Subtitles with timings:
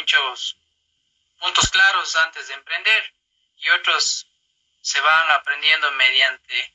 [0.00, 0.56] muchos
[1.38, 3.14] puntos claros antes de emprender
[3.58, 4.26] y otros
[4.80, 6.72] se van aprendiendo mediante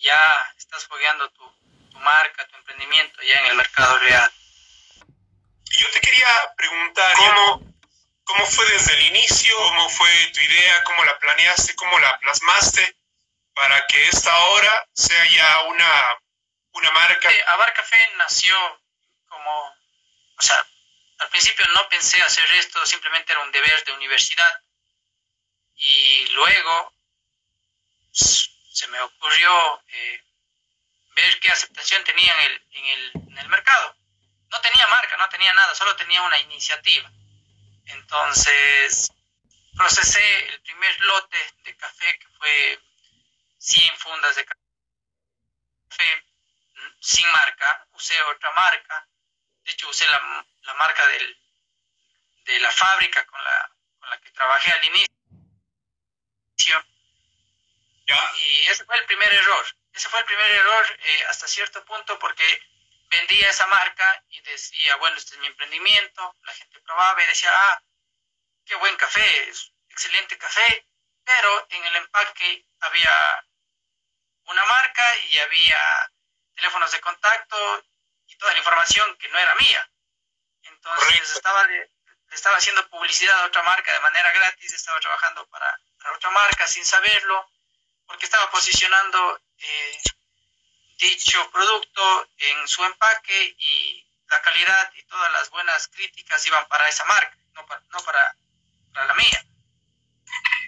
[0.00, 1.52] ya estás fogueando tu,
[1.94, 4.32] marca, tu emprendimiento ya en el mercado real.
[5.78, 7.74] Yo te quería preguntar, ¿cómo,
[8.24, 9.56] ¿cómo fue desde el inicio?
[9.56, 10.84] ¿Cómo fue tu idea?
[10.84, 11.74] ¿Cómo la planeaste?
[11.76, 12.96] ¿Cómo la plasmaste
[13.54, 16.18] para que esta hora sea ya una,
[16.72, 17.28] una marca?
[17.48, 18.56] Abar Café nació
[19.28, 20.66] como, o sea,
[21.22, 24.62] al principio no pensé hacer esto, simplemente era un deber de universidad.
[25.76, 26.94] Y luego
[28.12, 30.22] se me ocurrió eh,
[31.14, 33.96] ver qué aceptación tenía en el, en, el, en el mercado.
[34.50, 37.10] No tenía marca, no tenía nada, solo tenía una iniciativa.
[37.86, 39.10] Entonces,
[39.76, 42.80] procesé el primer lote de café, que fue
[43.58, 44.62] 100 fundas de café
[47.00, 49.08] sin marca, usé otra marca,
[49.64, 51.38] de hecho usé la, la marca del,
[52.44, 55.12] de la fábrica con la, con la que trabajé al inicio.
[58.36, 59.66] Y ese fue el primer error.
[59.92, 62.44] Ese fue el primer error eh, hasta cierto punto porque
[63.08, 67.50] vendía esa marca y decía, bueno, este es mi emprendimiento, la gente probaba y decía,
[67.52, 67.82] ah,
[68.64, 70.86] qué buen café, es excelente café,
[71.24, 73.46] pero en el empaque había
[74.44, 76.10] una marca y había
[76.54, 77.84] teléfonos de contacto
[78.32, 79.90] y toda la información que no era mía.
[80.62, 81.90] Entonces estaba le
[82.30, 86.66] estaba haciendo publicidad a otra marca de manera gratis, estaba trabajando para, para otra marca
[86.66, 87.46] sin saberlo
[88.06, 89.98] porque estaba posicionando eh,
[90.98, 96.88] dicho producto en su empaque y la calidad y todas las buenas críticas iban para
[96.88, 98.36] esa marca, no para, no para,
[99.06, 99.44] la mía.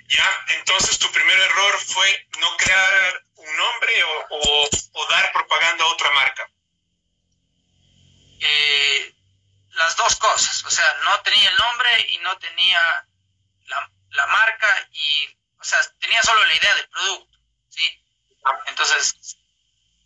[0.08, 5.88] Ya, entonces tu primer error fue no crear un nombre o, o, dar propaganda a
[5.88, 6.50] otra marca.
[8.40, 9.14] Eh,
[9.70, 13.06] las dos cosas, o sea, no tenía el nombre y no tenía
[13.66, 17.38] la, la marca y, o sea, tenía solo la idea del producto.
[17.68, 18.04] ¿sí?
[18.66, 19.36] Entonces,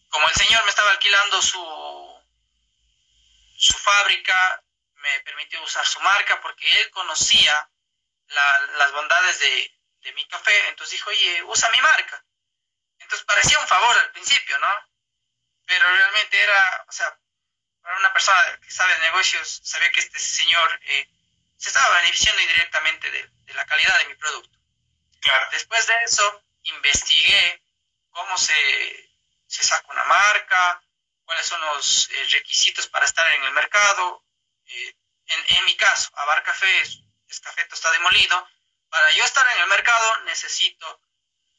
[0.08, 2.22] como el señor me estaba alquilando su,
[3.58, 4.62] su fábrica,
[4.94, 7.70] me permitió usar su marca porque él conocía
[8.26, 9.74] las bondades de,
[10.14, 12.24] mi café, entonces dijo, oye, usa mi marca.
[12.98, 14.74] Entonces parecía un favor al principio, ¿no?
[15.66, 17.18] Pero realmente era, o sea,
[17.88, 21.08] para una persona que sabe de negocios, sabía que este señor eh,
[21.56, 24.58] se estaba beneficiando indirectamente de, de, la calidad de mi producto.
[25.22, 25.48] Claro.
[25.52, 27.64] Después de eso, investigué
[28.10, 29.10] cómo se,
[29.46, 30.82] se saca una marca,
[31.24, 34.22] cuáles son los eh, requisitos para estar en el mercado.
[34.66, 34.94] Eh,
[35.28, 37.00] en, en, mi caso, Abar Café es,
[37.40, 38.46] café está demolido.
[38.90, 41.00] Para yo estar en el mercado necesito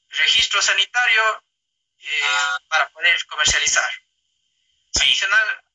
[0.09, 1.43] registro sanitario
[1.97, 2.59] eh, ah.
[2.67, 3.91] para poder comercializar.
[4.93, 5.68] Adicional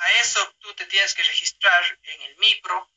[0.00, 2.90] a eso, tú te tienes que registrar en el micro,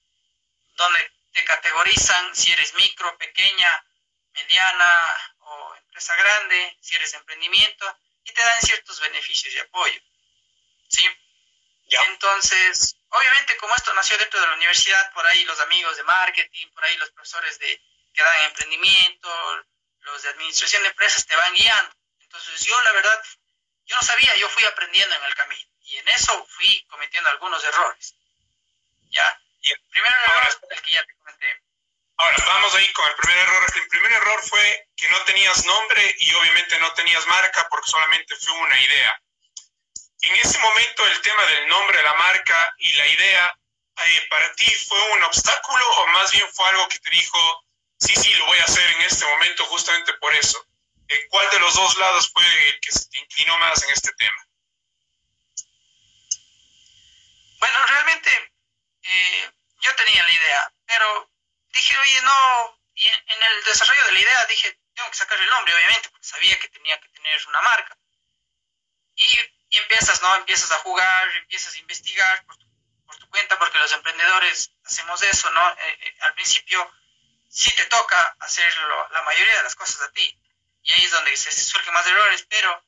[0.76, 3.86] donde te categorizan si eres micro, pequeña,
[4.34, 10.02] mediana o empresa grande, si eres emprendimiento, y te dan ciertos beneficios y apoyo.
[10.88, 11.10] ¿Sí?
[11.90, 16.68] Entonces, obviamente como esto nació dentro de la universidad, por ahí los amigos de marketing,
[16.70, 17.82] por ahí los profesores de,
[18.14, 19.66] que dan emprendimiento,
[20.00, 21.94] los de administración de empresas te van guiando.
[22.22, 23.24] Entonces yo la verdad,
[23.86, 27.64] yo no sabía, yo fui aprendiendo en el camino y en eso fui cometiendo algunos
[27.64, 28.16] errores.
[29.12, 29.40] ¿Ya?
[29.62, 31.62] Y el primer error es el que ya te comenté.
[32.18, 33.74] Ahora, vamos ahí con el primer error.
[33.76, 38.36] El primer error fue que no tenías nombre y obviamente no tenías marca porque solamente
[38.38, 39.22] fue una idea.
[40.22, 43.60] En ese momento el tema del nombre, la marca y la idea,
[44.06, 47.66] eh, ¿para ti fue un obstáculo o más bien fue algo que te dijo,
[48.00, 50.66] sí, sí, lo voy a hacer en este momento justamente por eso?
[51.08, 54.12] Eh, ¿Cuál de los dos lados fue el que se te inclinó más en este
[54.14, 54.48] tema?
[57.64, 58.52] Bueno, realmente
[59.04, 61.32] eh, yo tenía la idea, pero
[61.70, 65.50] dije, oye, no, y en, el desarrollo de la idea dije, tengo que sacar el
[65.50, 67.98] nombre, obviamente, porque sabía que tenía que tener una marca.
[69.16, 69.40] Y,
[69.70, 70.36] y empiezas, ¿no?
[70.36, 72.68] Empiezas a jugar, empiezas a investigar por tu,
[73.06, 75.70] por tu cuenta, porque los emprendedores hacemos eso, ¿no?
[75.70, 76.92] Eh, eh, al principio
[77.48, 78.74] sí te toca hacer
[79.10, 80.38] la mayoría de las cosas a ti.
[80.82, 82.84] Y ahí es donde se surgen más errores, pero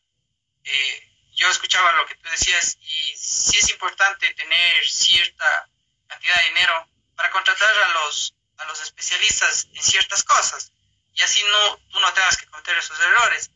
[0.66, 5.70] eh, yo escuchaba lo que tú decías y sí es importante tener cierta
[6.08, 10.72] cantidad de dinero para contratar a los a los especialistas en ciertas cosas
[11.16, 13.50] y así no, tú no tengas que cometer esos errores.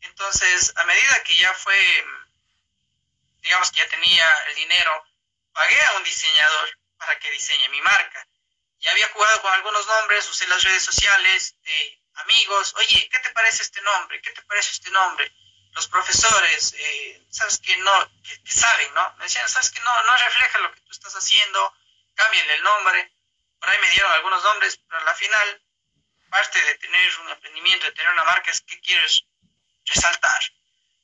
[0.00, 2.06] Entonces, a medida que ya fue,
[3.40, 5.04] digamos que ya tenía el dinero,
[5.52, 8.28] pagué a un diseñador para que diseñe mi marca.
[8.80, 13.30] Ya había jugado con algunos nombres, usé las redes sociales, eh, amigos, oye, ¿qué te
[13.30, 14.20] parece este nombre?
[14.20, 15.32] ¿Qué te parece este nombre?
[15.78, 19.14] Los profesores, eh, sabes que no, que, saben, ¿no?
[19.18, 21.72] Me decían, sabes que no, no refleja lo que tú estás haciendo,
[22.16, 23.12] cámbiale el nombre.
[23.60, 25.62] por ahí me dieron algunos nombres, pero a la final,
[26.30, 29.22] parte de tener un emprendimiento, de tener una marca, es que quieres
[29.84, 30.42] resaltar.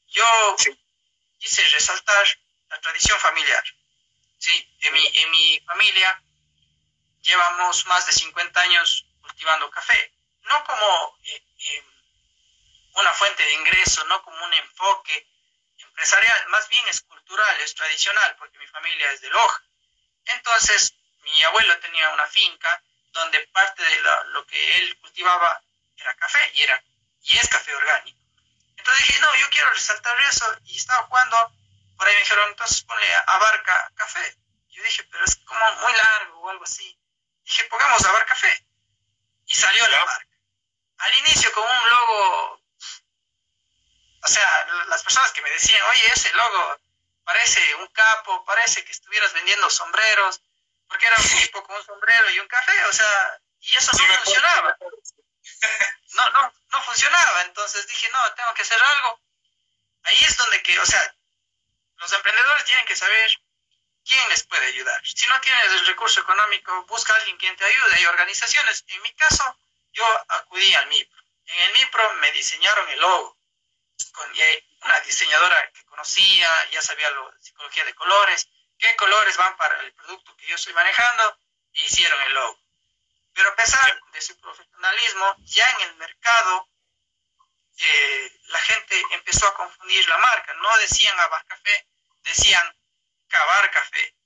[0.09, 0.57] Yo
[1.39, 2.27] quise resaltar
[2.69, 3.63] la tradición familiar.
[4.39, 4.77] ¿sí?
[4.81, 6.21] En, mi, en mi familia
[7.23, 10.13] llevamos más de 50 años cultivando café,
[10.43, 11.94] no como eh, em,
[12.95, 15.29] una fuente de ingreso, no como un enfoque
[15.79, 19.63] empresarial, más bien es cultural, es tradicional, porque mi familia es de Loja.
[20.27, 22.83] Entonces, mi abuelo tenía una finca
[23.13, 25.63] donde parte de lo, que él cultivaba
[25.97, 26.83] era café y, era,
[27.23, 28.21] y es café orgánico.
[28.77, 31.53] Entonces dije, no, yo quiero resaltar eso y estaba jugando,
[31.97, 34.37] por ahí me dijeron, entonces ponle abarca café.
[34.69, 36.99] Yo dije, pero es como muy largo o algo así.
[37.45, 38.67] Dije, pongamos abarca café.
[39.47, 40.37] Y salió la marca.
[40.99, 42.64] Al inicio con un logo,
[44.25, 46.81] o sea, las personas que me decían, oye, ese logo
[47.25, 50.41] parece un capo, parece que estuvieras vendiendo sombreros,
[50.89, 54.15] porque era un tipo con un sombrero y un café, o sea, y eso no
[54.17, 54.77] funcionaba.
[56.15, 59.21] No, no, no funcionaba, entonces dije, no, tengo que hacer algo.
[60.05, 61.17] Ahí es donde que, o sea,
[61.97, 63.37] los emprendedores tienen que saber
[64.05, 65.05] quién les puede ayudar.
[65.05, 67.97] Si no tienes el recurso económico, busca a alguien quien te ayude.
[67.97, 68.85] Hay organizaciones.
[68.87, 69.59] En mi caso,
[69.93, 71.23] yo acudí al MIPRO.
[71.47, 73.37] En el MIPRO me diseñaron el logo.
[74.13, 74.31] Con
[74.83, 78.49] una diseñadora que conocía, ya sabía la psicología de colores,
[78.79, 81.39] qué colores van para el producto que yo estoy manejando,
[81.73, 82.59] e hicieron el logo.
[83.33, 86.69] Pero a pesar de su profesionalismo, ya en el mercado
[87.77, 90.55] eh, la gente empezó a confundir la marca.
[90.55, 91.89] No decían Abar Café,
[92.23, 92.77] decían
[93.29, 94.17] Cabar Café,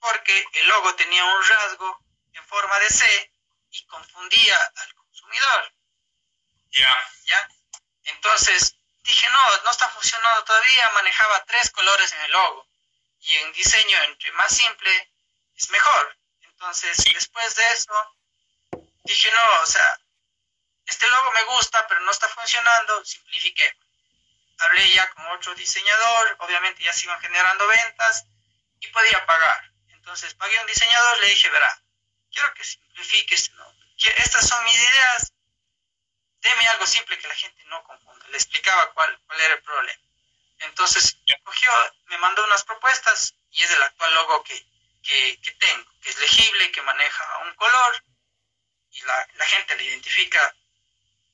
[0.00, 2.00] porque el logo tenía un rasgo
[2.32, 3.32] en forma de C
[3.70, 5.72] y confundía al consumidor.
[6.70, 7.10] Ya.
[7.24, 7.48] ¿Ya?
[8.04, 12.66] Entonces dije, no, no está funcionando todavía, manejaba tres colores en el logo.
[13.20, 15.12] Y en diseño, entre más simple,
[15.56, 16.18] es mejor.
[16.40, 18.16] Entonces, después de eso,
[19.04, 20.00] dije, no, o sea,
[20.86, 23.76] este logo me gusta, pero no está funcionando, simplifiqué.
[24.58, 28.24] Hablé ya con otro diseñador, obviamente ya se iban generando ventas
[28.80, 29.70] y podía pagar.
[29.88, 31.82] Entonces pagué a un diseñador, le dije, verá,
[32.30, 33.74] quiero que simplifiques, ¿no?
[34.16, 35.32] estas son mis ideas,
[36.44, 38.28] deme algo simple que la gente no confunda.
[38.28, 40.02] Le explicaba cuál, cuál era el problema.
[40.58, 41.70] Entonces, cogió,
[42.06, 44.66] me mandó unas propuestas y es el actual logo que,
[45.02, 48.04] que, tengo, que es legible, que maneja un color
[48.92, 50.54] y la, la gente le identifica,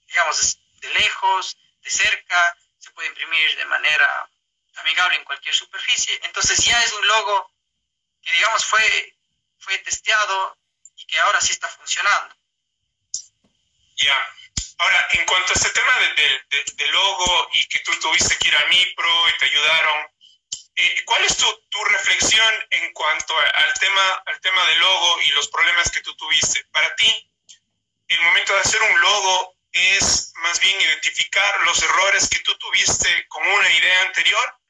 [0.07, 4.31] digamos, de lejos, de cerca, se puede imprimir de manera
[4.77, 6.19] amigable en cualquier superficie.
[6.23, 7.53] Entonces ya es un logo
[8.23, 9.17] que, digamos, fue,
[9.59, 10.57] fue testeado
[10.97, 12.35] y que ahora sí está funcionando.
[13.97, 14.40] Ya.
[14.79, 18.65] Ahora, en cuanto a este tema de, logo y que tú tuviste que ir a
[18.67, 20.07] MIPRO y te ayudaron,
[20.75, 25.31] eh, ¿cuál es tu, tu, reflexión en cuanto al tema, al tema del logo y
[25.33, 26.65] los problemas que tú tuviste?
[26.73, 27.31] Para ti,
[28.09, 33.29] el momento de hacer un logo es más bien identificar los errores que tú tuviste
[33.29, 34.61] con una idea anterior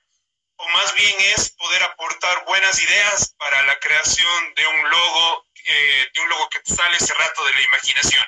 [0.57, 6.09] o más bien es poder aportar buenas ideas para la creación de un logo, eh,
[6.13, 8.25] de un logo que sale ese rato de la imaginación.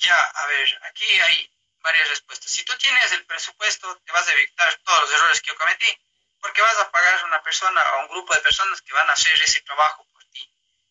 [0.00, 2.50] Ya, a ver, aquí hay varias respuestas.
[2.50, 5.98] Si tú tienes el presupuesto, te vas a evitar todos los errores que yo cometí,
[6.40, 9.08] porque vas a pagar a una persona o a un grupo de personas que van
[9.10, 10.50] a hacer ese trabajo por ti.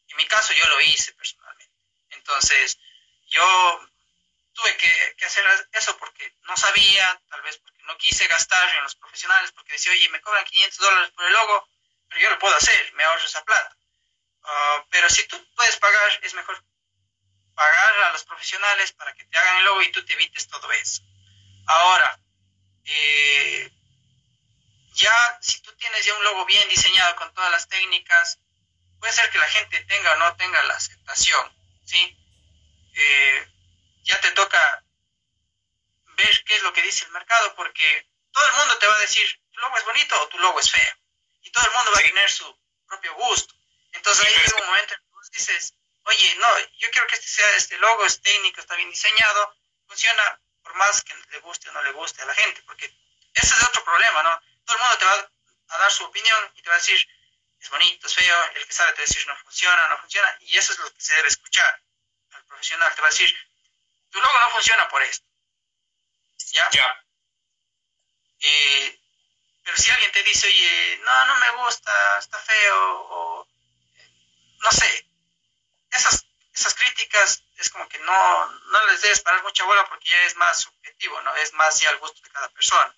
[0.09, 1.73] En mi caso, yo lo hice personalmente.
[2.11, 2.77] Entonces,
[3.27, 3.89] yo
[4.53, 8.83] tuve que, que, hacer eso porque no sabía, tal vez porque no quise gastar en
[8.83, 11.67] los profesionales, porque decía, oye, me cobran 500 dólares por el logo,
[12.07, 13.75] pero yo lo puedo hacer, me ahorro esa plata.
[14.43, 16.63] Ah, pero si tú puedes pagar, es mejor
[17.59, 20.71] pagar a los profesionales para que te hagan el logo y tú te evites todo
[20.71, 21.01] eso.
[21.67, 22.17] Ahora,
[22.85, 23.69] eh,
[24.93, 28.39] ya si tú tienes ya un logo bien diseñado con todas las técnicas,
[28.97, 32.17] puede ser que la gente tenga o no tenga la aceptación, ¿sí?
[32.93, 33.51] Eh,
[34.03, 34.85] ya te toca
[36.15, 38.99] ver qué es lo que dice el mercado, porque todo el mundo te va a
[38.99, 40.95] decir, tu logo es bonito o tu logo es feo,
[41.41, 43.53] y todo el mundo va a tener su propio gusto.
[43.91, 45.73] Entonces ahí llega un momento en que tú dices,
[46.09, 49.55] oye, no, yo quiero que este sea este logo, es técnico, está bien diseñado,
[49.87, 52.85] funciona por más que le guste o no le guste a la gente, porque
[53.33, 54.41] ese es otro problema, ¿no?
[54.65, 55.31] Todo el mundo te va
[55.69, 57.07] a dar su opinión y te va a decir,
[57.59, 60.37] es bonito, es feo, el que sabe te va a decir, no funciona, no funciona,
[60.41, 61.81] y eso es lo que se debe escuchar
[62.31, 63.33] al profesional, te va a decir,
[64.09, 65.25] tu logo no funciona por esto,
[66.51, 66.69] ¿ya?
[66.71, 67.05] Ya.
[68.39, 68.99] Eh,
[69.63, 73.47] pero si alguien te dice, oye, no, no me gusta, está feo, o
[74.61, 75.08] no sé,
[75.91, 80.25] esas, esas críticas es como que no, no les debes parar mucha bola porque ya
[80.25, 81.35] es más subjetivo, ¿no?
[81.37, 82.95] Es más ya al gusto de cada persona.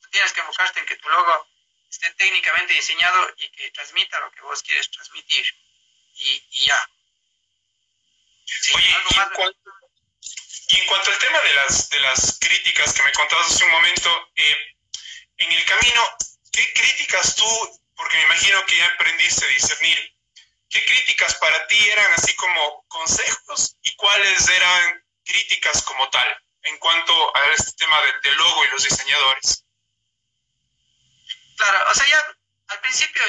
[0.00, 1.48] Tú tienes que enfocarte en que tu logo
[1.90, 5.46] esté técnicamente diseñado y que transmita lo que vos quieres transmitir.
[6.20, 6.90] y, ya.
[8.74, 9.42] Oye, y en, cuanto,
[10.68, 13.70] y en, cuanto, al tema de las, de las críticas que me contabas hace un
[13.70, 14.76] momento, eh,
[15.38, 16.02] en el camino,
[16.52, 20.17] ¿qué críticas tú, porque me imagino que ya aprendiste a discernir,
[20.70, 26.78] qué críticas para ti eran así como consejos y cuáles eran críticas como tal en
[26.78, 29.64] cuanto a este tema del logo y los diseñadores?
[31.56, 32.36] Claro, o sea, ya
[32.68, 33.22] al principio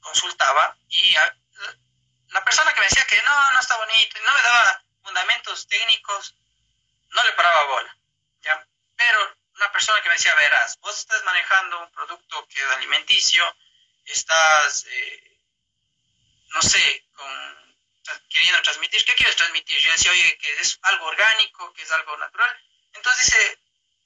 [0.00, 1.14] consultaba y
[2.28, 6.34] la persona que me decía que no, no está bonito no me daba fundamentos técnicos,
[7.10, 7.96] no le paraba bola,
[8.42, 8.66] ¿ya?
[8.96, 13.44] Pero una persona que me decía, verás, vos estás manejando un producto que es alimenticio,
[14.04, 15.35] estás, eh,
[16.54, 17.04] no sé,
[18.28, 19.78] queriendo transmitir, ¿qué quieres transmitir?
[19.80, 22.60] Yo decía, oye, que es algo orgánico, que es algo natural.
[22.92, 23.58] Entonces dice,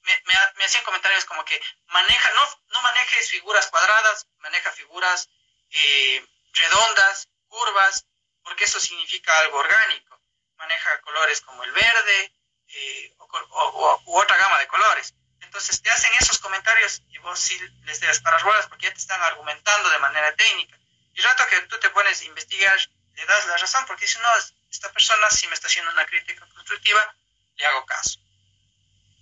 [0.03, 0.23] me,
[0.55, 5.29] me, hacían comentarios como que maneja, no, no manejes figuras cuadradas, maneja figuras
[5.69, 8.05] eh, redondas, curvas,
[8.43, 10.19] porque eso significa algo orgánico.
[10.55, 12.33] Maneja colores como el verde
[12.67, 15.13] eh, o, u otra gama de colores.
[15.41, 18.99] Entonces te hacen esos comentarios y vos sí les das para ruedas porque ya te
[18.99, 20.77] están argumentando de manera técnica.
[21.13, 21.89] Y rato que tú te
[22.23, 22.77] investigar,
[23.13, 24.29] le das la razón porque dices, no,
[24.69, 27.15] esta persona si me está haciendo una crítica constructiva,
[27.55, 28.19] le hago caso.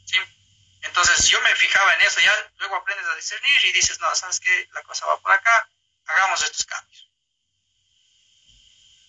[0.06, 0.18] ¿Sí?
[0.82, 4.40] Entonces yo me fijaba en eso, ya luego aprendes a discernir y dices, no, sabes
[4.40, 5.70] que la cosa va por acá,
[6.06, 7.08] hagamos estos cambios.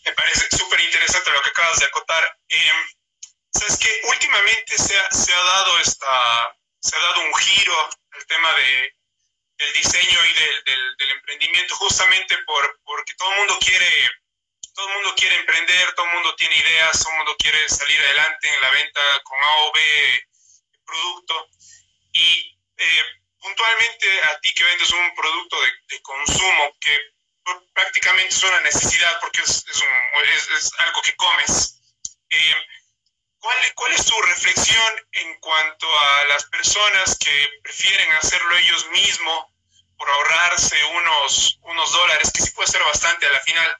[0.05, 2.39] Me parece súper interesante lo que acabas de acotar.
[2.49, 2.73] Eh,
[3.53, 8.27] Sabes que últimamente se ha, se ha, dado esta, se ha dado un giro al
[8.27, 8.97] tema de,
[9.61, 14.11] del diseño y del, del, del, emprendimiento, justamente por, porque todo el mundo quiere,
[14.75, 18.01] todo el mundo quiere emprender, todo el mundo tiene ideas, todo el mundo quiere salir
[18.01, 20.27] adelante en la venta con A o B
[20.87, 21.49] producto.
[22.13, 23.05] Y eh,
[23.39, 26.99] puntualmente a ti que vendes un producto de, de consumo que
[27.75, 31.83] prácticamente es una necesidad porque es, es, un, es, es algo que comes.
[32.31, 32.55] Eh,
[33.39, 39.50] ¿cuál, ¿Cuál es tu reflexión en cuanto a las personas que prefieren hacerlo ellos mismos
[40.01, 43.77] por ahorrarse unos, unos dólares, que sí puede ser bastante a la final?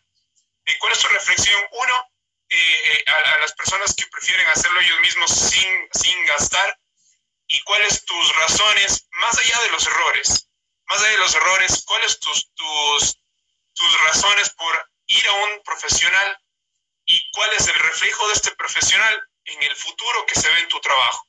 [0.67, 1.59] Eh, ¿Cuál es tu reflexión?
[1.73, 2.13] Uno,
[2.51, 6.79] eh, a, a, las personas que prefieren hacerlo ellos mismos sin, sin gastar
[7.47, 10.47] y cuáles tus razones, más allá de los errores,
[10.85, 13.19] más allá de los errores, cuáles tus, tus,
[13.73, 16.39] tus razones por ir a un profesional
[17.07, 20.69] y cuál es el reflejo de este profesional en el futuro que se ve en
[20.69, 21.27] tu trabajo.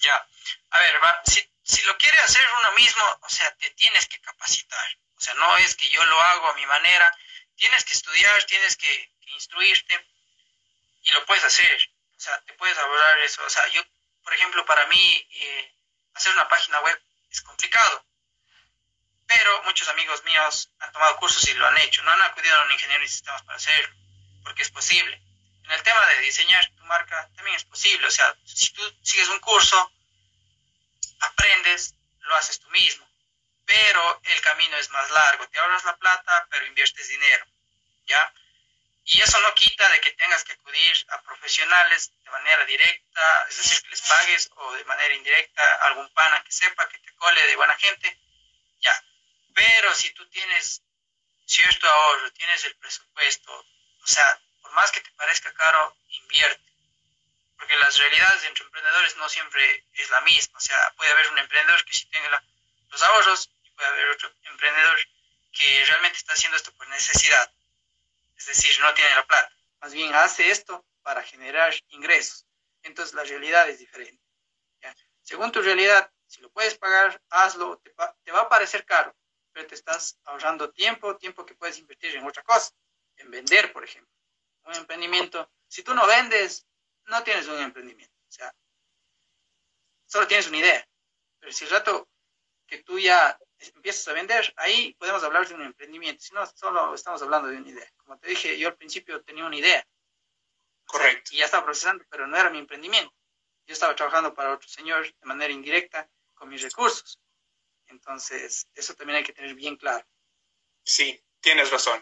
[0.00, 0.28] Ya,
[0.70, 1.22] a ver, va,
[1.66, 4.98] si lo quiere hacer uno mismo, o sea, te tienes que capacitar.
[5.16, 7.12] O sea, no es que yo lo hago a mi manera,
[7.56, 10.06] tienes que estudiar, tienes que, instruirte
[11.02, 11.90] y lo puedes hacer.
[12.16, 13.44] O sea, te puedes abordar eso.
[13.44, 13.82] O sea, yo,
[14.22, 15.74] por ejemplo, para mí, eh,
[16.14, 16.98] hacer una página web
[17.30, 18.06] es complicado
[19.26, 22.02] pero muchos amigos míos han tomado cursos y lo han hecho.
[22.02, 23.94] No han acudido a un ingeniero de sistemas para hacerlo,
[24.42, 25.20] porque es posible.
[25.64, 28.06] En el tema de diseñar tu marca también es posible.
[28.06, 29.92] O sea, si tú sigues un curso,
[31.26, 33.06] aprendes, lo haces tú mismo.
[33.64, 35.48] Pero el camino es más largo.
[35.48, 37.44] Te ahorras la plata, pero inviertes dinero.
[38.06, 38.32] ¿Ya?
[39.04, 43.56] Y eso no quita de que tengas que acudir a profesionales de manera directa, es
[43.58, 47.46] decir, que les pagues, o de manera indirecta, algún pana que sepa, que te cole
[47.46, 48.18] de buena gente.
[48.80, 49.00] Ya
[49.56, 50.82] pero si tú tienes
[51.46, 56.75] cierto ahorro, tienes el presupuesto, o sea, por más que te parezca caro, invierte.
[57.56, 60.58] Porque las realidades entre emprendedores no siempre es la misma.
[60.58, 62.42] O sea, puede haber un emprendedor que sí tenga
[62.90, 64.98] los ahorros y puede haber otro emprendedor
[65.52, 67.50] que realmente está haciendo esto por necesidad.
[68.36, 69.50] Es decir, no tiene la plata.
[69.80, 72.46] Más bien hace esto para generar ingresos.
[72.82, 74.22] Entonces la realidad es diferente.
[74.82, 74.94] ¿ya?
[75.22, 77.78] Según tu realidad, si lo puedes pagar, hazlo.
[77.78, 77.94] Te
[78.24, 79.16] te va a parecer caro,
[79.52, 82.72] pero te estás ahorrando tiempo, tiempo que puedes invertir en otra cosa,
[83.16, 84.12] en vender, por ejemplo.
[84.64, 86.66] Un emprendimiento, si tú no vendes,
[87.06, 88.14] no tienes un emprendimiento.
[88.28, 88.54] O sea,
[90.06, 90.88] solo tienes una idea.
[91.38, 92.08] Pero si el rato
[92.66, 96.22] que tú ya empiezas a vender, ahí podemos hablar de un emprendimiento.
[96.22, 97.90] Si no, solo estamos hablando de una idea.
[97.96, 99.86] Como te dije, yo al principio tenía una idea.
[100.84, 101.30] Correcto.
[101.32, 103.12] y ya estaba procesando, pero no era mi emprendimiento.
[103.66, 107.20] Yo estaba trabajando para otro señor de manera indirecta con mis recursos.
[107.86, 110.06] Entonces, eso también hay que tener bien claro.
[110.84, 112.00] Sí, tienes razón.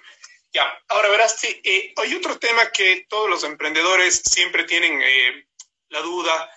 [0.55, 5.49] Ya, ahora verás, eh, hay otro tema que todos los emprendedores siempre tienen eh,
[5.89, 6.49] la duda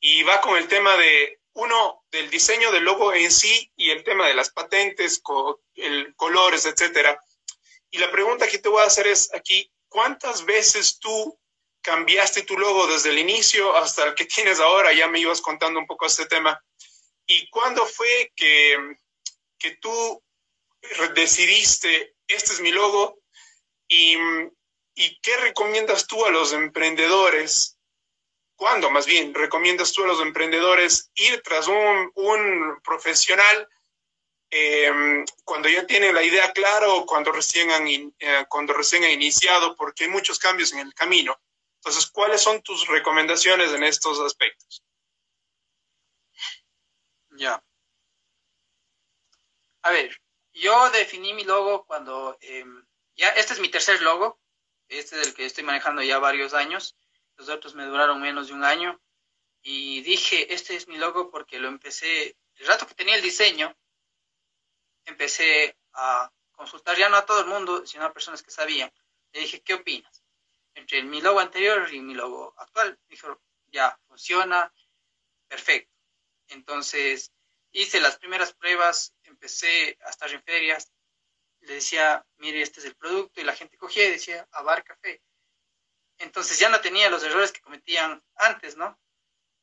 [0.00, 4.04] y va con el tema de, uno, del diseño del logo en sí y el
[4.04, 7.22] tema de las patentes, co el colores, etcétera.
[7.90, 11.38] Y la pregunta que te voy a hacer es aquí, ¿cuántas veces tú
[11.82, 14.94] cambiaste tu logo desde el inicio hasta el que tienes ahora?
[14.94, 16.58] Ya me ibas contando un poco este tema.
[17.26, 18.78] ¿Y cuándo fue que,
[19.58, 20.24] que tú
[21.14, 23.21] decidiste, este es mi logo,
[23.92, 24.16] ¿Y,
[24.94, 27.78] ¿Y qué recomiendas tú a los emprendedores?
[28.56, 32.12] ¿Cuándo más bien recomiendas tú a los emprendedores ir tras un,
[32.82, 33.68] profesional
[34.54, 39.12] Em, cuando ya tienen la idea clara o cuando recién, han eh, cuando recién han
[39.12, 41.40] iniciado, porque hay muchos cambios en el camino.
[41.76, 44.84] Entonces, ¿cuáles son tus recomendaciones en estos aspectos?
[47.38, 47.64] Ya.
[49.80, 50.20] A ver,
[50.52, 54.40] yo definí mi logo cuando, em, ya, este es mi tercer logo,
[54.88, 56.96] este es el que estoy manejando ya varios años,
[57.36, 59.00] los otros me duraron menos de un año,
[59.62, 63.76] y dije, este es mi logo porque lo empecé, el rato que tenía el diseño,
[65.04, 68.92] empecé a consultar ya no a todo el mundo, sino a personas que sabían.
[69.32, 70.22] Le dije, ¿qué opinas?
[70.74, 72.98] Entre mi logo anterior y mi logo actual.
[73.08, 74.72] Dijo, ya, funciona,
[75.48, 75.92] perfecto.
[76.48, 77.32] Entonces,
[77.72, 80.91] hice las primeras pruebas, empecé a estar en ferias,
[81.62, 85.22] le decía, mire, este es el producto, y la gente cogía y decía, Abar Café.
[86.18, 88.98] Entonces ya no tenía los errores que cometían antes, ¿no?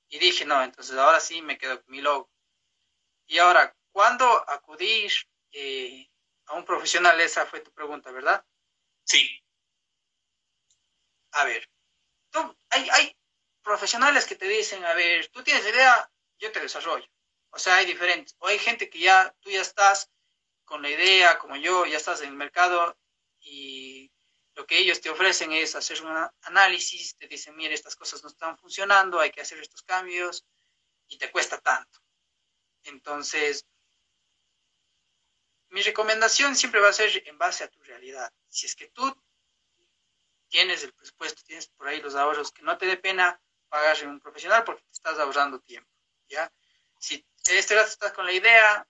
[0.08, 2.32] Y dije, no, entonces ahora sí me quedo con mi logo.
[3.28, 5.12] Y ahora, ¿cuándo acudir
[5.52, 6.10] eh,
[6.46, 7.20] a un profesional?
[7.22, 8.44] Esa fue tu pregunta, ¿verdad?
[9.04, 9.44] Sí.
[11.32, 11.70] A ver,
[12.70, 13.18] hay, hay
[13.62, 17.08] profesionales que te dicen, a ver, tú tienes idea, yo te desarrollo.
[17.52, 18.36] O sea, hay diferentes.
[18.40, 20.10] O hay gente que ya, tú ya estás
[20.70, 22.96] con la idea, como yo, ya estás en el mercado
[23.40, 24.12] y
[24.54, 28.30] lo que ellos te ofrecen es hacer un análisis, te dicen, mire, estas cosas no
[28.30, 30.46] están funcionando, hay que hacer estos cambios
[31.08, 32.00] y te cuesta tanto.
[32.84, 33.66] Entonces,
[35.70, 38.32] mi recomendación siempre va a ser en base a tu realidad.
[38.48, 39.12] Si es que tú
[40.50, 44.10] tienes el presupuesto, tienes por ahí los ahorros, que no te dé pena pagar en
[44.10, 45.90] un profesional porque te estás ahorrando tiempo,
[46.28, 46.52] ¿ya?
[47.00, 48.88] Si este rato estás con la idea,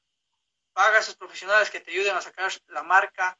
[0.79, 3.37] paga a esos profesionales que te ayuden a sacar la marca,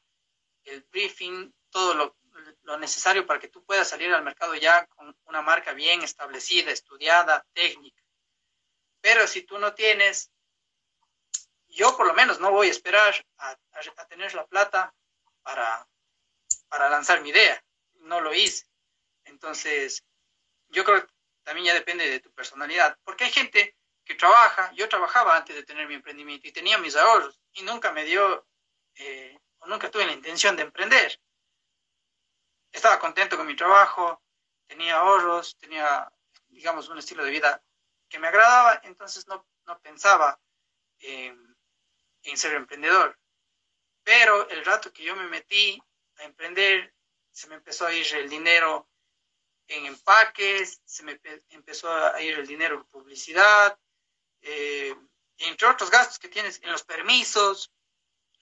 [0.64, 5.40] el briefing, todo lo, necesario para que tú puedas salir al mercado ya con una
[5.40, 8.02] marca bien establecida, estudiada, técnica.
[9.00, 10.30] Pero si tú no tienes,
[11.68, 13.56] yo por lo menos no voy a esperar a,
[14.10, 14.94] tener la plata
[15.42, 15.88] para,
[16.68, 17.64] para lanzar mi idea.
[18.00, 18.66] No lo hice.
[19.24, 20.04] Entonces,
[20.68, 22.98] yo creo que también ya depende de tu personalidad.
[23.02, 23.74] Porque hay gente
[24.14, 28.04] trabaja, yo trabajaba antes de tener mi emprendimiento y tenía mis ahorros y nunca me
[28.04, 28.46] dio,
[28.94, 31.20] eh, o nunca tuve la intención de emprender.
[32.72, 34.22] Estaba contento con mi trabajo,
[34.66, 36.10] tenía ahorros, tenía,
[36.48, 37.62] digamos, un estilo de vida
[38.08, 40.40] que me agradaba, entonces no, no pensaba
[41.00, 41.50] en
[42.24, 43.18] en ser emprendedor.
[44.02, 45.80] Pero el rato que yo me metí
[46.16, 46.94] a emprender,
[47.30, 48.88] se me empezó a ir el dinero
[49.68, 51.20] en empaques, se me
[51.50, 53.78] empezó a ir el dinero en publicidad,
[54.42, 54.94] eh,
[55.38, 57.72] entre otros gastos que tienes en los permisos.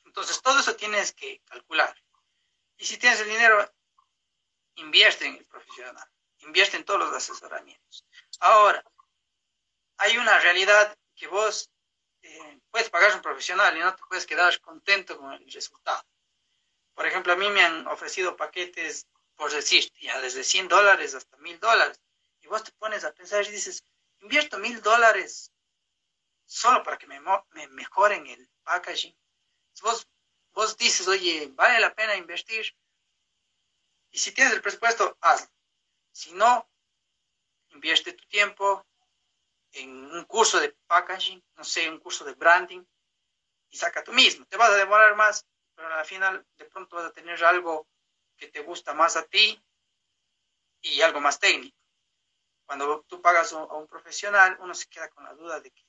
[0.04, 1.94] Entonces, todo eso tienes que calcular.
[2.76, 3.72] Y si tienes el dinero,
[4.76, 6.08] invierte en el profesional,
[6.38, 8.04] invierte en todos los asesoramientos.
[8.40, 8.82] Ahora,
[9.98, 11.70] hay una realidad que vos
[12.22, 16.02] eh, puedes pagar a un profesional y no te puedes quedar contento con el resultado.
[16.94, 19.06] Por ejemplo, a mí me han ofrecido paquetes,
[19.36, 22.00] por decir, ya desde 100 dólares hasta 1000 dólares.
[22.40, 23.84] Y vos te pones a pensar y dices,
[24.20, 25.52] invierto 1000 dólares
[26.48, 29.16] solo para que me, me, mejoren el packaging.
[29.82, 30.08] Vos,
[30.52, 32.74] vos dices, oye, vale la pena invertir.
[34.10, 35.50] Y si tienes el presupuesto, hazlo.
[36.10, 36.68] Si no,
[37.68, 38.84] invierte tu tiempo,
[39.72, 42.82] en un curso de packaging, no sé, un curso de branding,
[43.68, 44.46] y saca tú mismo.
[44.46, 47.86] Te vas a demorar más, pero al final de pronto vas a tener algo
[48.36, 49.62] que te gusta más a ti
[50.80, 51.76] y algo más técnico.
[52.64, 55.87] Cuando tú pagas a un profesional, uno se queda con la duda de que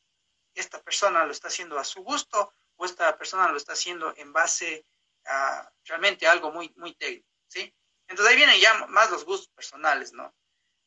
[0.62, 4.32] esta persona lo está haciendo a su gusto o esta persona lo está haciendo en
[4.34, 4.86] base
[5.26, 7.74] a realmente algo muy, muy técnico, ¿sí?
[8.08, 10.34] Entonces ahí vienen ya más los gustos personales, ¿no?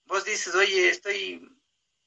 [0.04, 1.46] Vos dices, oye, estoy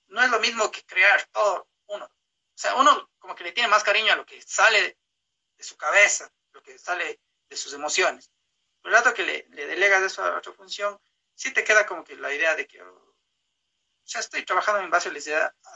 [0.07, 2.05] no es lo mismo que crear todo uno.
[2.05, 4.97] O sea, uno como que le tiene más cariño a lo que sale
[5.57, 8.31] de su cabeza, lo que sale de sus emociones.
[8.81, 10.99] Por el rato que le, delegas eso a otra función,
[11.33, 13.15] sí te queda como que la idea de que, o
[14.03, 15.11] sea, estoy trabajando en base a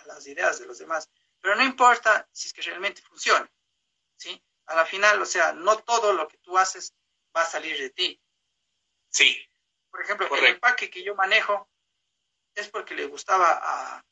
[0.06, 1.10] las, ideas de los demás,
[1.42, 3.50] pero no importa si es que realmente funciona,
[4.18, 4.44] ¿sí?
[4.68, 6.94] A la final, o sea, no todo lo que tú haces
[7.36, 8.22] va a salir de ti.
[9.10, 9.46] Sí.
[9.90, 11.70] Por ejemplo, el empaque que yo manejo
[12.56, 14.06] es porque le gustaba a,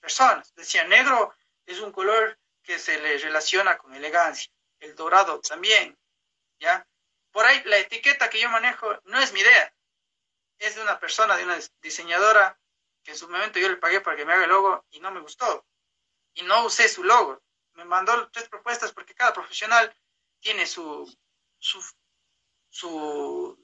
[0.00, 0.54] personas.
[0.54, 4.52] Decía, negro es un color que se le relaciona con elegancia.
[4.78, 5.98] El dorado también,
[6.58, 6.86] ¿ya?
[7.32, 9.74] Por ahí la etiqueta que yo manejo no es mi idea.
[10.58, 12.58] Es de una persona, de una diseñadora
[13.02, 15.10] que en su momento yo le pagué para que me haga el logo y no
[15.10, 15.66] me gustó.
[16.34, 17.42] Y no usé su logo.
[17.74, 19.94] Me mandó tres propuestas porque cada profesional
[20.40, 21.12] tiene su,
[21.58, 21.84] su,
[22.68, 23.58] su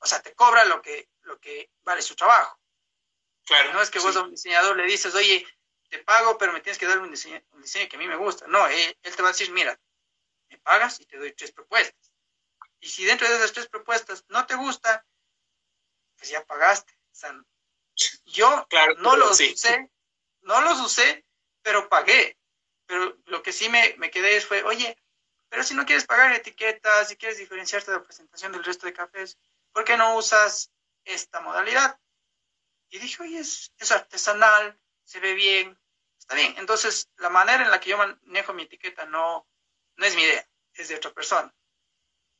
[0.00, 2.58] o sea, te cobra lo que, lo que vale su trabajo.
[3.44, 3.72] Claro.
[3.72, 5.46] No es que vos a un diseñador le dices, oye,
[5.88, 8.16] te pago, pero me tienes que dar un diseño, un diseño que a mí me
[8.16, 8.46] gusta.
[8.46, 9.78] No, él, te va a decir, mira,
[10.48, 12.12] me pagas y te doy tres propuestas.
[12.80, 15.04] Y si dentro de esas tres propuestas no te gusta,
[16.16, 16.92] pues ya pagaste.
[17.12, 17.34] O sea,
[18.26, 18.66] yo
[18.98, 19.90] no los usé,
[20.42, 21.24] no los usé,
[21.68, 22.38] pero pagué.
[22.86, 24.96] Pero lo que sí me, me quedé fue, oye,
[25.50, 28.94] pero si no quieres pagar etiquetas, si quieres diferenciarte de la presentación del resto de
[28.94, 29.36] cafés,
[29.70, 30.72] ¿por qué no usas
[31.04, 32.00] esta modalidad?
[32.88, 35.78] Y dije, oye, es, es artesanal, se ve bien,
[36.18, 36.54] está bien.
[36.56, 39.46] Entonces, la manera en la que yo manejo mi etiqueta no,
[39.96, 41.54] no es mi idea, es de otra persona.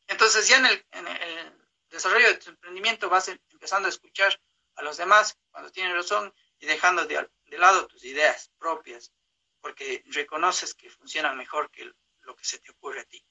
[0.07, 4.41] Entonces, ya en el, en el desarrollo de tu emprendimiento vas empezando a escuchar
[4.77, 9.13] a los demás cuando tienen razón y dejando de, de lado tus ideas propias,
[9.61, 11.91] porque reconoces que funcionan mejor que
[12.23, 13.25] lo que se te ocurre a ti.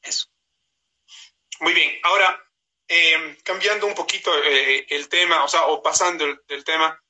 [0.00, 0.28] Eso.
[1.60, 2.42] Muy bien, ahora
[2.88, 7.00] eh, cambiando un poquito eh, el tema, o sea, o pasando del tema,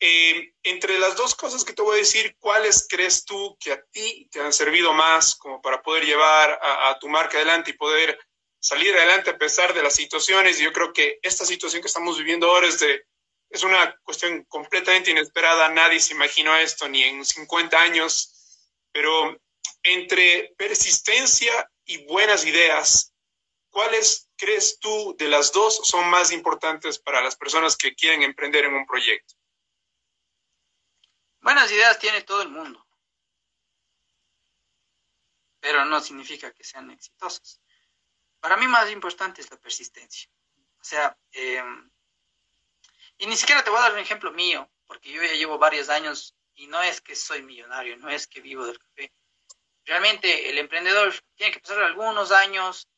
[0.00, 3.84] eh, entre las dos cosas que te voy a decir, ¿cuáles crees tú que a
[3.92, 8.18] ti te han servido más como para poder llevar a, tu marca adelante y poder
[8.58, 10.58] salir adelante a pesar de las situaciones?
[10.58, 13.06] Y yo creo que esta situación que estamos viviendo ahora es de,
[13.52, 19.38] es una cuestión completamente inesperada, nadie se imaginó esto ni en 50 años, pero
[19.82, 23.14] entre persistencia y buenas ideas,
[23.68, 28.64] ¿cuáles crees tú de las dos son más importantes para las personas que quieren emprender
[28.64, 29.34] en un proyecto?
[31.42, 32.86] Buenas ideas tiene todo el mundo,
[35.60, 37.60] pero no significa que sean exitosas.
[38.40, 40.30] Para mí más importante es la persistencia.
[40.80, 41.91] O sea, em,
[43.22, 45.88] y ni siquiera te voy a dar un ejemplo mío, porque yo ya llevo varios
[45.88, 49.12] años y no es que soy millonario, no es que vivo del café,
[49.84, 52.88] Realmente el emprendedor tiene que pasar algunos años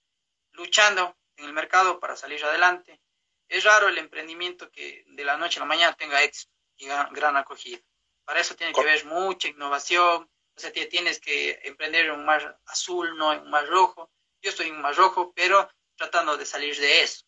[0.52, 3.00] luchando en el mercado para salir adelante.
[3.48, 7.36] Es raro el emprendimiento que de la noche a la mañana tenga éxito y gran,
[7.36, 7.78] acogida.
[8.24, 12.58] Para eso tiene que haber mucha innovación, o sea, tienes que emprender en un mar
[12.66, 14.10] azul, no en un mar rojo.
[14.42, 17.24] Yo estoy en un mar rojo, pero tratando de salir de eso,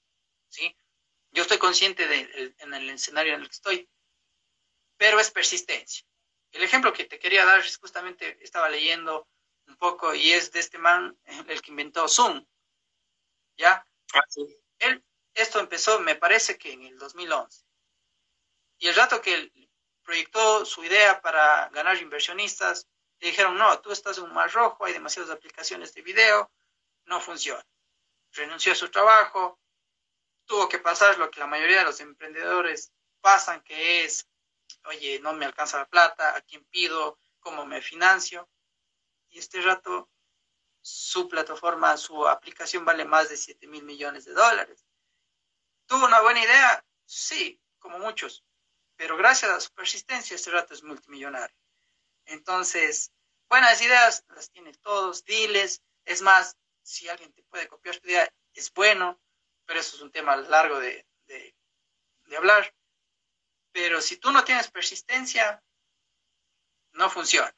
[0.48, 0.76] ¿sí?
[1.32, 3.90] Yo estoy consciente de, en el escenario en el que estoy,
[4.96, 6.06] pero es persistencia.
[6.52, 9.28] El ejemplo que te quería dar es justamente, estaba leyendo
[9.66, 12.44] un poco y es de este man, el que inventó Zoom.
[13.58, 13.86] ¿Ya?
[14.14, 14.20] Ah,
[14.78, 17.64] él, esto empezó, me parece que en el 2011.
[18.78, 19.70] Y el rato que él
[20.02, 22.86] proyectó su idea para ganar inversionistas,
[23.18, 26.50] le dijeron, no, tú estás en un mar rojo, hay demasiadas aplicaciones de video,
[27.06, 27.64] no funciona.
[28.32, 29.58] Renunció a su trabajo,
[30.46, 34.28] tuvo que pasar lo que la mayoría de los emprendedores pasan, que es,
[34.84, 37.18] oye, no me alcanza la plata, ¿a quién pido?
[37.40, 38.48] ¿Cómo me financio?
[39.36, 40.10] y este rato
[40.80, 44.86] su plataforma, su aplicación vale más de 7 mil millones de dólares.
[45.86, 46.84] ¿Tuvo una buena idea?
[47.04, 48.44] Sí, como muchos,
[48.96, 51.56] pero gracias a su persistencia este rato es multimillonario.
[52.24, 53.12] Entonces,
[53.48, 58.32] buenas ideas las tiene todos, diles, es más, si alguien te puede copiar tu idea,
[58.54, 59.20] es bueno,
[59.66, 62.72] pero eso es un tema largo de, de hablar.
[63.72, 65.62] Pero si tú no tienes persistencia,
[66.92, 67.54] no funciona.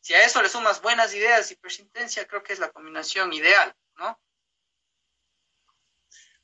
[0.00, 3.74] Si a eso le sumas buenas ideas y persistencia, creo que es la combinación ideal,
[3.96, 4.18] ¿no?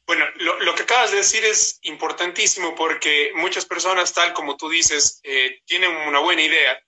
[0.06, 5.20] Bueno, lo, que acabas de decir es importantísimo porque muchas personas, tal como tú dices,
[5.22, 6.78] eh, tienen una buena idea,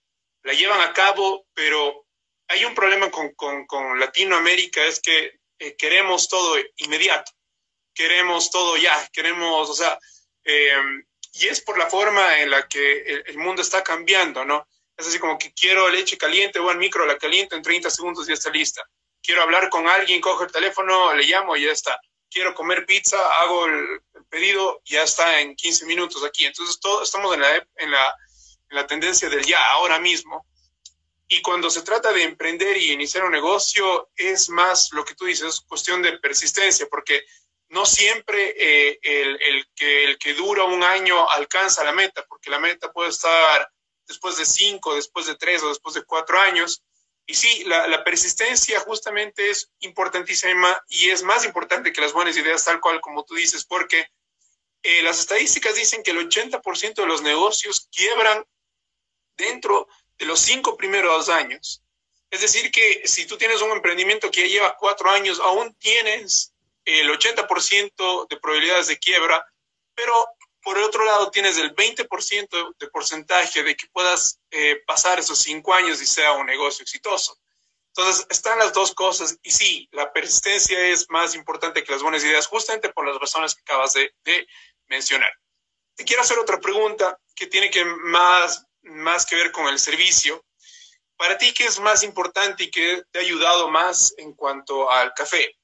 [0.42, 2.06] la llevan a cabo, pero
[2.46, 7.32] hay un problema con, Latinoamérica, es que eh, queremos todo inmediato,
[7.96, 9.98] queremos todo ya, queremos, o sea,
[10.44, 10.76] eh,
[11.32, 14.68] y es por la forma en la que el mundo está cambiando, ¿no?
[14.96, 18.26] Es así como que quiero leche caliente, o el micro la caliento en 30 segundos
[18.26, 18.82] y ya está lista.
[19.22, 21.98] Quiero hablar con alguien, cojo el teléfono, le llamo y ya está.
[22.30, 26.46] Quiero comer pizza, hago el, pedido, ya está en 15 minutos aquí.
[26.46, 28.14] Entonces, todo, estamos en la, en, la,
[28.70, 30.46] en la tendencia del ya, ahora mismo.
[31.28, 35.24] Y cuando se trata de emprender y iniciar un negocio, es más lo que tú
[35.24, 37.24] dices, es cuestión de persistencia, porque
[37.68, 42.50] no siempre eh, el, el, que, el que dura un año alcanza la meta, porque
[42.50, 43.70] la meta puede estar
[44.06, 46.82] después de cinco, después de tres o después de cuatro años.
[47.26, 52.64] Y sí, la, persistencia justamente es importantísima y es más importante que las buenas ideas,
[52.64, 54.06] tal cual como tú dices, porque
[54.82, 58.46] eh, las estadísticas dicen que el 80% de los negocios quiebran
[59.36, 61.82] dentro de los cinco primeros años.
[62.30, 66.54] Es decir, que si tú tienes un emprendimiento que ya lleva cuatro años, aún tienes
[66.86, 69.44] el 80% de probabilidades de quiebra,
[69.94, 70.14] pero
[70.66, 75.38] por el otro lado, tienes el 20% de porcentaje de que puedas eh, pasar esos
[75.38, 77.38] cinco años y sea un negocio exitoso.
[77.96, 82.24] Entonces, están las dos cosas y sí, la persistencia es más importante que las buenas
[82.24, 84.12] ideas, justamente por las razones que acabas de,
[84.88, 85.32] mencionar.
[85.94, 90.44] Te quiero hacer otra pregunta que tiene que más, más que ver con el servicio.
[91.16, 95.14] Para ti, ¿qué es más importante y qué te ha ayudado más en cuanto al
[95.14, 95.56] café?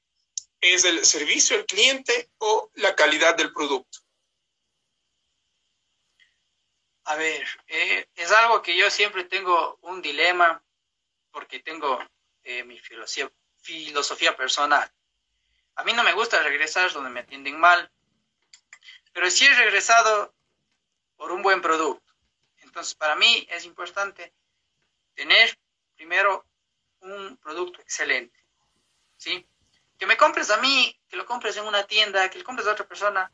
[0.63, 3.99] ¿Es el servicio al cliente o la calidad del producto?
[7.03, 10.63] A ver, eh, es algo que yo siempre tengo un dilema
[11.31, 11.99] porque tengo
[12.43, 14.89] eh, mi filosofía, filosofía personal.
[15.75, 17.91] A mí no me gusta regresar donde me atienden mal,
[19.11, 20.33] pero sí he regresado
[21.17, 22.13] por un buen producto.
[22.59, 24.33] Entonces, para mí es importante
[25.13, 25.59] tener
[25.97, 26.47] primero
[27.01, 28.41] un producto excelente.
[29.17, 29.45] ¿Sí?
[30.23, 33.29] Compres a mí, que lo compres en una tienda, que lo compres a otra persona,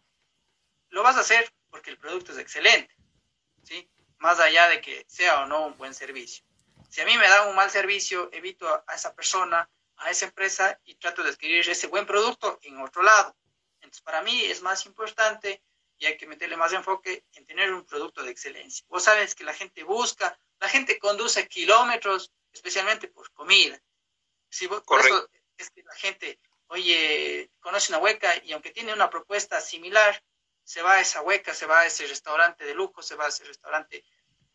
[0.89, 2.95] lo vas a hacer porque el producto es excelente.
[3.61, 3.87] ¿sí?
[4.17, 6.43] Más allá de que sea o no un buen servicio.
[6.89, 10.79] Si a mí me da un mal servicio, evito a, esa persona, a esa empresa
[10.83, 13.37] y trato de adquirir ese buen producto en otro lado.
[13.75, 15.61] Entonces, para mí es más importante
[15.99, 18.83] y hay que meterle más enfoque en tener un producto de excelencia.
[18.89, 23.79] Vos sabes que la gente busca, la gente conduce kilómetros, especialmente por comida.
[24.49, 28.93] Si vos, por eso es que la gente, oye, conoce una hueca y aunque tiene
[28.93, 30.23] una propuesta similar,
[30.63, 33.29] se va a esa hueca, se va a ese restaurante de lujo, se va a
[33.29, 34.03] ese restaurante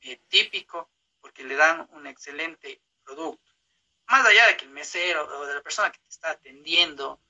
[0.01, 3.53] eh, típico, porque le dan un excelente producto.
[4.07, 7.21] Más allá de que el mesero o de la persona que te está atendiendo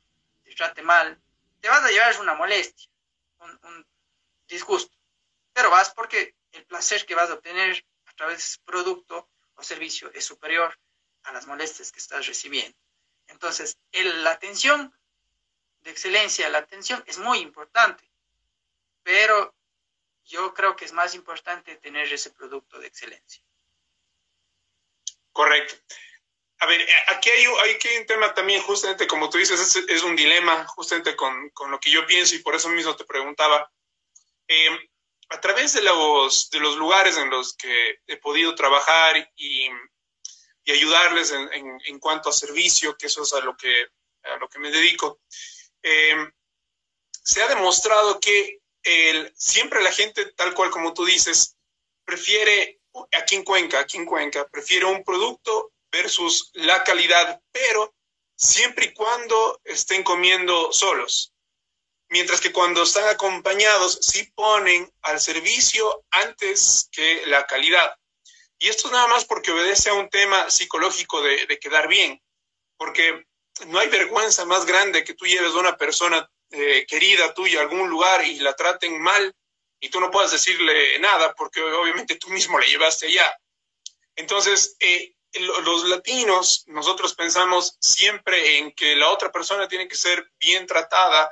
[0.43, 1.21] te trate mal,
[1.61, 2.91] te vas a llevar una molestia,
[3.39, 3.87] un,
[4.47, 4.97] disgusto.
[5.53, 9.63] Pero vas porque el placer que vas a obtener a través de ese producto o
[9.63, 10.79] servicio es superior
[11.23, 12.77] a las molestias que estás recibiendo.
[13.29, 14.95] Entonces, la atención
[15.83, 18.09] de excelencia, la atención es muy importante
[19.05, 19.55] pero
[20.25, 23.45] yo creo que es más importante tener ese producto de excelencia.
[25.31, 25.75] Correcto.
[26.61, 30.17] A ver, eh, aquí hay, hay un tema también, justamente como tú dices, es, un
[30.17, 33.71] dilema, justamente con, lo que yo pienso y por eso mismo te preguntaba.
[34.49, 34.91] Eh,
[35.29, 39.69] a través de los, de los lugares en los que he podido trabajar y,
[40.73, 43.87] ayudarles en, cuanto a servicio, que eso es a lo que,
[44.23, 45.21] a lo que me dedico,
[45.83, 46.17] eh,
[47.11, 48.61] se ha demostrado que
[49.35, 51.57] siempre la gente, tal cual como tú dices,
[52.05, 52.81] prefiere,
[53.19, 57.95] aquí en Cuenca, aquí en Cuenca, prefiere un producto versus la calidad, pero
[58.37, 61.33] siempre y cuando estén comiendo solos.
[62.09, 67.97] Mientras que cuando están acompañados, sí ponen al servicio antes que la calidad.
[68.65, 72.19] Y esto es nada más porque obedece a un tema psicológico de, de quedar bien,
[72.79, 73.27] porque
[73.67, 77.63] no hay vergüenza más grande que tú lleves a una persona eh, querida tuya a
[77.65, 79.37] algún lugar y la traten mal
[79.81, 83.39] y tú no puedas decirle nada porque obviamente tú mismo la llevaste allá.
[84.17, 90.33] Entonces, eh, los latinos, nosotros pensamos siempre en que la otra persona tiene que ser
[90.41, 91.31] bien tratada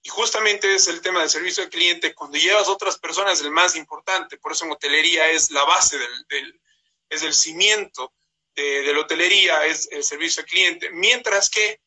[0.00, 2.14] y justamente es el tema del servicio al cliente.
[2.14, 6.60] Cuando llevas otras personas el más importante, por eso en hotelería es la base del,
[7.08, 8.12] es el cimiento
[8.54, 10.90] de, de la hotelería, es el servicio al cliente.
[10.90, 11.80] Mientras que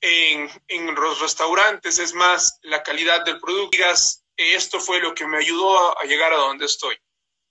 [0.00, 3.76] en, los restaurantes es más la calidad del producto.
[3.76, 6.96] Digas, esto fue lo que me ayudó a, llegar a donde estoy.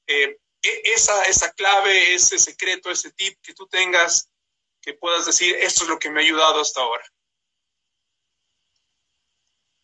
[0.08, 4.32] Eh, e, esa, esa clave, ese secreto, ese tip que tú tengas,
[4.82, 7.06] que puedas decir, esto es lo que me ha ayudado hasta ahora.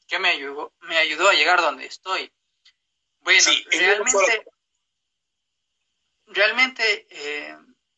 [0.08, 0.74] ¿Qué me ayudó?
[0.82, 2.32] Me ayudó a llegar donde estoy.
[3.22, 4.46] Bueno, realmente,
[6.36, 7.58] realmente eh,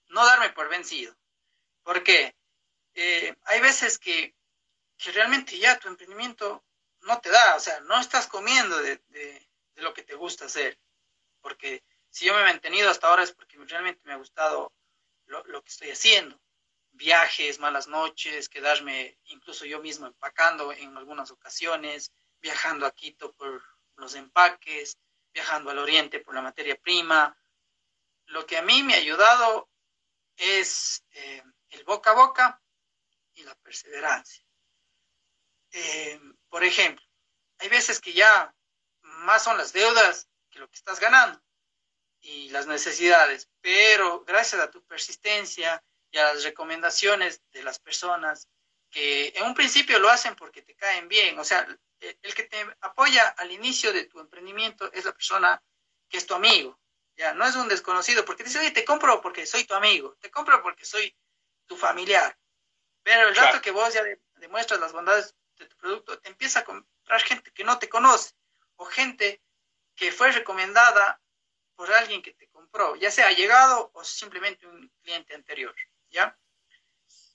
[0.10, 1.16] no darme por vencido.
[1.84, 2.36] porque
[2.94, 4.38] eh, hay veces que
[4.98, 6.66] que realmente ya tu emprendimiento
[7.02, 9.02] no te da, o sea, no estás comiendo de,
[9.76, 10.80] lo que te gusta hacer.
[11.40, 14.74] Porque si yo me he mantenido hasta ahora es porque realmente me ha gustado
[15.28, 16.40] lo, que estoy haciendo.
[16.92, 23.64] Viajes, malas noches, quedarme incluso yo mismo empacando en algunas ocasiones, viajando a Quito por
[23.98, 24.98] los empaques,
[25.32, 27.38] viajando al oriente por la materia prima.
[28.28, 29.70] Lo que a mí me ha ayudado
[30.36, 32.62] es eh, el boca a boca
[33.34, 34.46] y la perseverancia.
[35.72, 37.06] Eh, por ejemplo,
[37.60, 38.54] hay veces que ya
[39.02, 41.42] más son las deudas que lo que estás ganando
[42.22, 48.48] y las necesidades, pero gracias a tu persistencia y a las recomendaciones de las personas
[48.90, 51.68] que en un principio lo hacen porque te caen bien, o sea,
[52.00, 55.62] el que te apoya al inicio de tu emprendimiento es la persona
[56.10, 56.80] que es tu amigo,
[57.18, 60.32] ya no es un desconocido, porque dice, oye, te compro porque soy tu amigo, te
[60.32, 61.16] compro porque soy
[61.66, 62.38] tu familiar,
[63.04, 64.04] pero el rato que vos ya
[64.36, 68.36] demuestras las bondades de tu producto, te empieza a comprar gente que no te conoce
[68.76, 69.42] o gente
[69.96, 71.20] que fue recomendada
[71.76, 75.76] por alguien que te compró, ya sea llegado o simplemente un cliente anterior,
[76.10, 76.38] ¿ya?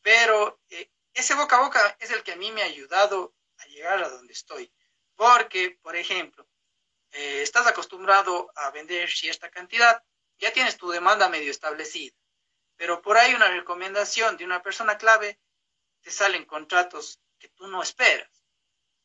[0.03, 3.67] Pero eh, ese boca a boca es el que a mí me ha ayudado a
[3.67, 4.73] llegar a donde estoy.
[5.15, 6.49] Porque, por ejemplo,
[7.13, 10.03] eh, estás acostumbrado a vender cierta cantidad,
[10.39, 12.17] ya tienes tu demanda medio establecida.
[12.77, 15.39] Pero por ahí una recomendación de una persona clave,
[16.01, 18.45] te salen contratos que tú no esperas.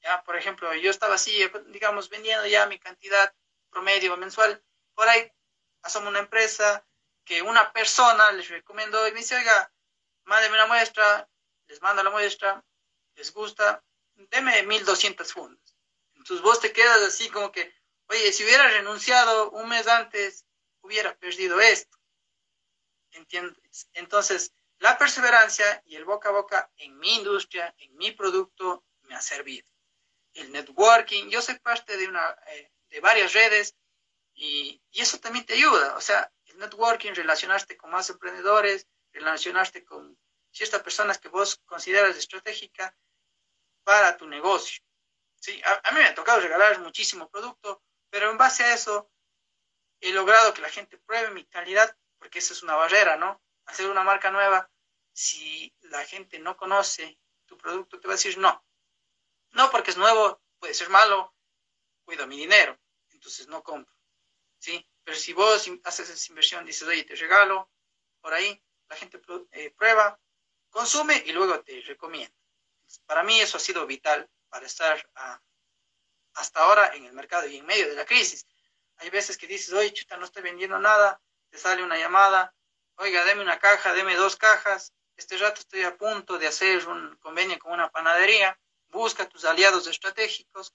[0.01, 0.23] ¿ya?
[0.23, 3.33] Por ejemplo, yo estaba así, digamos, vendiendo ya mi cantidad
[3.69, 4.63] promedio mensual.
[4.95, 5.31] Por ahí
[5.83, 6.85] asoma una empresa
[7.23, 9.71] que una persona les recomendó y me dice, oiga,
[10.23, 11.29] mándeme una muestra,
[11.67, 12.63] les manda la muestra,
[13.15, 13.83] les gusta,
[14.15, 15.75] deme 1200 fundas.
[16.15, 17.73] Entonces vos te quedas así como que,
[18.09, 20.45] oye, si hubiera renunciado un mes antes,
[20.81, 21.97] hubiera perdido esto.
[23.11, 23.89] ¿Entiendes?
[23.93, 29.15] Entonces, la perseverancia y el boca a boca en mi industria, en mi producto, me
[29.15, 29.67] ha servido.
[30.33, 33.75] El networking, yo soy parte de, una, eh, de varias redes
[34.35, 35.95] y, y, eso también te ayuda.
[35.95, 40.17] O sea, el networking, relacionarte con más emprendedores, relacionarte con
[40.51, 42.93] ciertas personas que vos consideras estratégicas
[43.83, 44.83] para tu negocio.
[45.39, 45.61] ¿Sí?
[45.63, 49.09] A, mí me ha tocado regalar muchísimo producto, pero en base a eso
[49.99, 53.41] he logrado que la gente pruebe mi calidad, porque esa es una barrera, ¿no?
[53.65, 54.69] Hacer una marca nueva,
[55.13, 58.63] si la gente no conoce tu producto, te va a decir no.
[59.51, 61.33] No porque es nuevo, puede ser malo,
[62.05, 63.93] cuido mi dinero, entonces no compro.
[64.59, 64.87] ¿Sí?
[65.03, 67.71] Pero si vos haces esa inversión, dices, oye, te regalo,
[68.21, 70.19] por ahí, la gente eh, prueba,
[70.69, 72.35] consume y luego te recomienda.
[73.05, 75.41] Para mí eso ha sido vital para estar ah,
[76.37, 78.45] hasta ahora en el mercado y en medio de la crisis.
[78.97, 81.19] Hay veces que dices, oye, chuta, no estoy vendiendo nada,
[81.49, 82.53] te sale una llamada,
[82.95, 87.15] oiga, deme una caja, deme dos cajas, este rato estoy a punto de hacer un
[87.17, 90.73] convenio con una panadería, busca tus aliados estratégicos.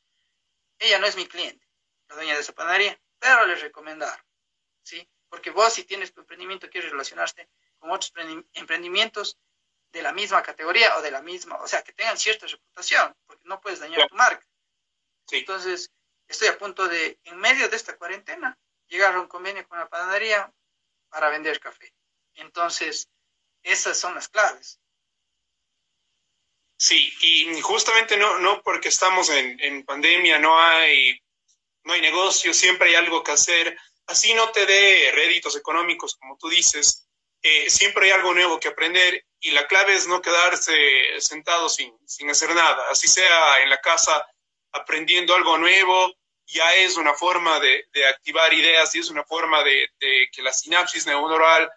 [0.79, 1.67] Ella no es mi cliente,
[2.09, 4.25] la dueña de esa panadería, pero les recomendaron,
[4.83, 5.09] ¿sí?
[5.29, 7.49] Porque vos si tienes tu emprendimiento, quieres relacionarte
[7.79, 8.13] con otros
[8.55, 9.39] emprendimientos
[9.93, 13.45] de la misma categoría o de la misma, o sea, que tengan cierta reputación, porque
[13.45, 14.45] no puedes dañar tu marca.
[15.39, 15.91] Entonces,
[16.29, 19.89] estoy a punto de, en medio de esta cuarentena, llegar a un convenio con la
[19.89, 20.53] panadería
[21.09, 21.93] para vender café.
[22.35, 23.09] Entonces,
[23.63, 24.81] esas son las claves.
[26.77, 31.17] Sí, y justamente no, no porque estamos en, en pandemia, no hay,
[31.85, 33.77] no hay negocio, siempre hay algo que hacer.
[34.07, 37.07] Así no te dé réditos económicos, como tú dices,
[37.43, 41.93] eh, siempre hay algo nuevo que aprender y la clave es no quedarse sentado sin,
[42.07, 44.25] sin hacer nada, así sea en la casa
[44.73, 46.13] aprendiendo algo nuevo,
[46.47, 50.43] ya es una forma de, de activar ideas y es una forma de, de que
[50.43, 51.71] la sinapsis neuronal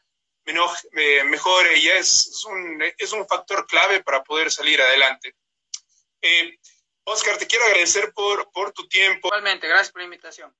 [0.46, 5.36] eh, mejore y es, es, un, es un factor clave para poder salir adelante.
[6.22, 6.58] Eh,
[7.04, 9.28] Oscar, te quiero agradecer por, por tu tiempo.
[9.28, 10.56] Igualmente, gracias por la invitación.